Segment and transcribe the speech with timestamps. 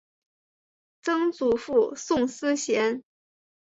[1.03, 3.03] 曾祖父宋思贤。